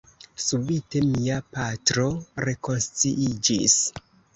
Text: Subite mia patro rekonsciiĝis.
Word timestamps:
Subite 0.45 1.01
mia 1.11 1.37
patro 1.59 2.09
rekonsciiĝis. 2.49 3.83